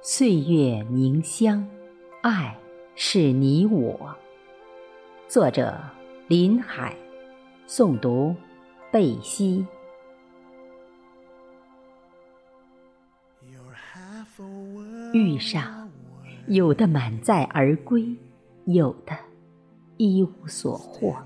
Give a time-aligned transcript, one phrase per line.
[0.00, 1.68] 岁月凝香，
[2.22, 2.56] 爱
[2.94, 4.14] 是你我。
[5.26, 5.76] 作者：
[6.28, 6.96] 林海，
[7.66, 8.34] 诵读：
[8.92, 9.66] 贝西。
[15.12, 15.90] 遇上，
[16.46, 18.16] 有的满载而归，
[18.66, 19.12] 有的
[19.96, 21.16] 一无所获。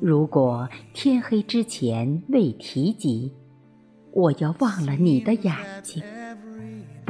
[0.00, 3.32] 如果天黑之前未提及，
[4.10, 6.02] 我要忘了你的眼睛，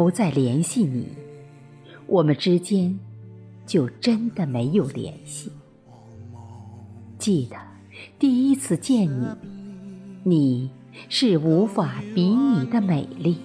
[0.00, 1.08] 不再联系你，
[2.06, 2.98] 我们之间
[3.66, 5.52] 就真的没有联系。
[7.18, 7.56] 记得
[8.18, 9.28] 第一次见你，
[10.24, 10.70] 你
[11.10, 13.36] 是无法比拟的美丽。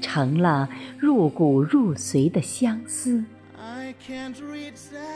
[0.00, 0.66] 成了
[0.98, 3.22] 入骨入髓的相思，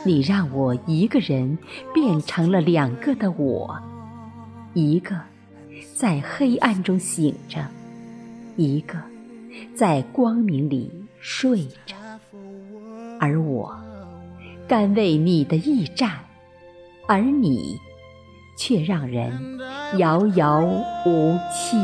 [0.05, 1.57] 你让我一个人
[1.91, 3.81] 变成了两个的我，
[4.75, 5.19] 一个
[5.95, 7.65] 在黑暗中醒着，
[8.57, 8.99] 一个
[9.75, 11.95] 在光明里睡着，
[13.19, 13.75] 而我
[14.67, 16.11] 甘为你的驿站，
[17.07, 17.77] 而你
[18.57, 19.59] 却让人
[19.97, 20.61] 遥遥
[21.05, 21.77] 无期。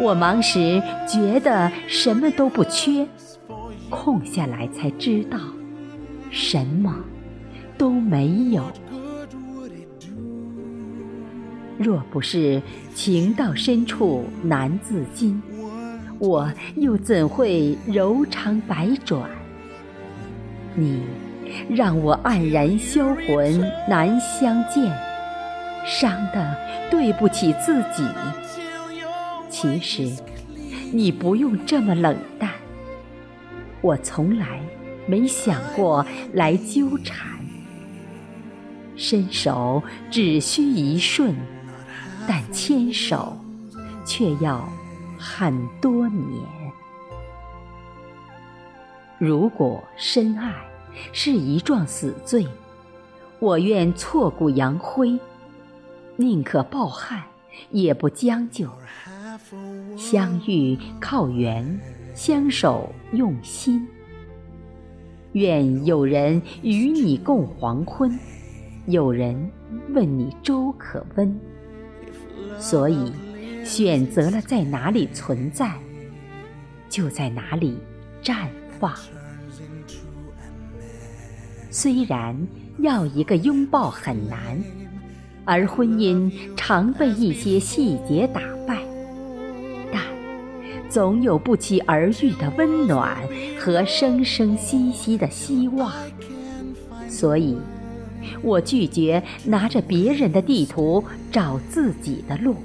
[0.00, 3.06] 我忙时觉得什么都不缺，
[3.90, 5.38] 空下来才知道
[6.30, 6.94] 什么
[7.76, 8.62] 都没有。
[11.76, 12.60] 若不是
[12.94, 15.40] 情到深处难自禁，
[16.18, 19.30] 我又怎会柔肠百转？
[20.74, 21.02] 你
[21.70, 24.92] 让我黯然销魂难相见，
[25.86, 26.56] 伤的
[26.90, 28.04] 对不起自己。
[29.48, 30.10] 其实，
[30.92, 32.50] 你不用这么冷淡。
[33.80, 34.60] 我从来
[35.06, 37.28] 没想过来纠缠，
[38.96, 41.34] 伸手只需一瞬，
[42.26, 43.36] 但牵手
[44.04, 44.68] 却要
[45.28, 46.42] 很多年。
[49.18, 50.54] 如果深爱
[51.12, 52.46] 是一桩死罪，
[53.38, 55.18] 我愿挫骨扬灰，
[56.16, 57.22] 宁可抱憾，
[57.70, 58.70] 也不将就。
[59.98, 61.78] 相遇靠缘，
[62.14, 63.86] 相守用心。
[65.32, 68.18] 愿有人与你共黄昏，
[68.86, 69.50] 有人
[69.90, 71.38] 问你粥可温。
[72.58, 73.12] 所以，
[73.68, 75.70] 选择了在哪里存在，
[76.88, 77.76] 就在哪里
[78.22, 78.46] 绽
[78.80, 78.94] 放。
[81.70, 82.34] 虽然
[82.78, 84.58] 要一个拥抱很难，
[85.44, 88.82] 而婚姻常被一些细节打败。
[89.92, 90.02] 但
[90.88, 93.18] 总有不期而遇的温暖
[93.60, 95.92] 和生生息息的希望，
[97.06, 97.58] 所以，
[98.40, 102.56] 我拒绝拿着别人的地图找自己的路，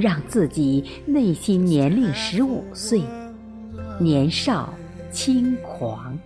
[0.00, 3.02] 让自己内心年龄十五岁，
[3.98, 4.72] 年少
[5.10, 6.16] 轻狂。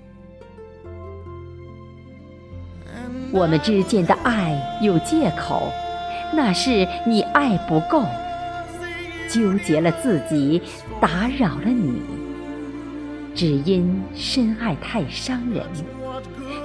[3.32, 5.72] 我们之间的爱有借口，
[6.34, 8.04] 那是你爱不够。
[9.30, 10.60] 纠结了自己，
[11.00, 12.02] 打扰了你，
[13.34, 15.64] 只因深爱太伤人，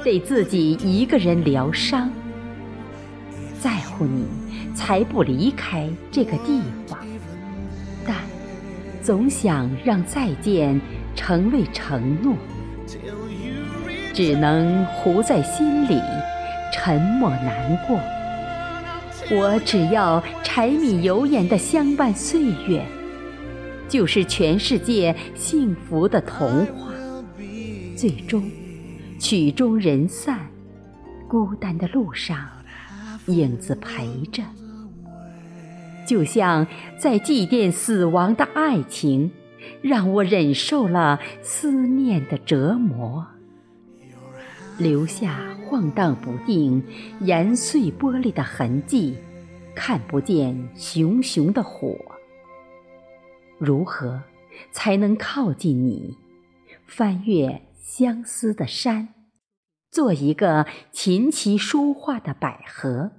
[0.04, 2.12] 得自己一个人疗伤。
[3.62, 4.26] 在乎你，
[4.78, 7.00] 才不离开这个地方，
[8.06, 8.16] 但
[9.02, 10.80] 总想让再见
[11.16, 12.36] 成为承诺，
[14.14, 16.00] 只能糊在心里，
[16.72, 18.00] 沉默难过。
[19.36, 22.86] 我只要柴米油盐的相伴岁月，
[23.90, 26.94] 就是全世界幸福的童话。
[27.96, 28.48] 最终，
[29.20, 30.48] 曲终人散，
[31.28, 32.48] 孤单的路上，
[33.26, 34.44] 影子陪着，
[36.08, 36.66] 就像
[36.98, 39.32] 在祭奠死亡的爱情，
[39.82, 43.28] 让我忍受了思念的折磨，
[44.80, 45.54] 留下。
[45.70, 46.82] 晃荡不定、
[47.20, 49.18] 研碎玻璃的痕迹，
[49.76, 51.94] 看不见熊熊的火。
[53.58, 54.24] 如何
[54.72, 56.16] 才能靠近你，
[56.86, 59.10] 翻越相思的山，
[59.92, 63.12] 做一个琴棋书画的百合，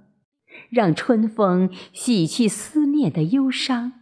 [0.71, 3.93] 让春风洗去思念的忧伤，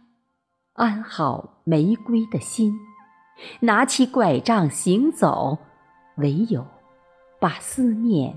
[0.73, 2.73] 安好玫瑰的心，
[3.59, 5.59] 拿起拐杖行走，
[6.17, 6.65] 唯有。
[7.39, 8.35] 把思念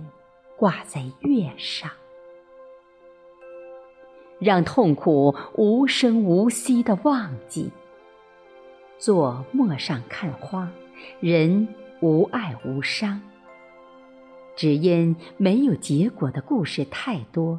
[0.58, 1.90] 挂在月上，
[4.38, 7.70] 让痛苦无声无息的忘记。
[8.98, 10.70] 坐陌上看花，
[11.20, 11.66] 人
[12.02, 13.22] 无爱无伤。
[14.54, 17.58] 只因没有结果的故事太多，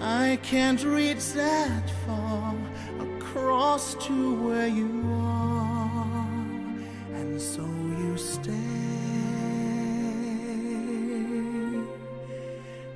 [0.00, 2.54] I can't reach that far
[3.00, 6.28] across to where you are,
[7.14, 8.54] and so you stay.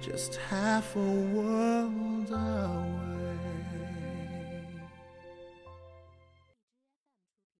[0.00, 2.30] Just half a world